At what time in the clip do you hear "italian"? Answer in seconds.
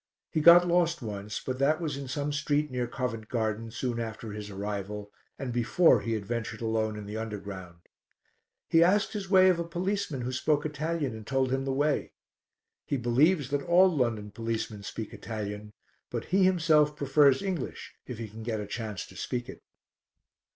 10.65-11.15, 15.13-15.71